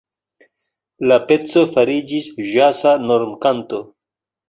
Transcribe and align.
La 1.11 1.19
peco 1.27 1.65
fariĝis 1.77 2.33
ĵaza 2.49 2.99
normkanto. 3.07 3.87